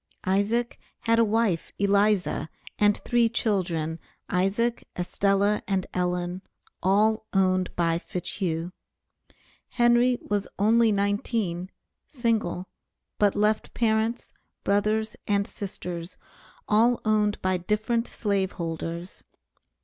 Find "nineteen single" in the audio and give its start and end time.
10.91-12.67